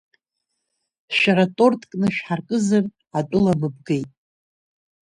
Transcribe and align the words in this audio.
Шәара 1.17 1.45
тортк 1.55 1.91
нышәҳаркызар, 1.99 2.83
атәыла 3.17 3.53
мыбгеит… 3.59 4.09